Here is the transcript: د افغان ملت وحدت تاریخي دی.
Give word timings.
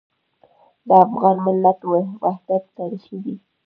د 0.87 0.89
افغان 1.05 1.37
ملت 1.45 1.79
وحدت 2.23 2.63
تاریخي 2.77 3.17
دی. 3.23 3.35